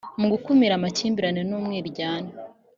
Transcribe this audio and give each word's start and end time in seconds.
mugukumira 0.19 0.73
amakimbirane 0.79 1.41
nu 1.49 1.57
mwiryane 1.65 2.31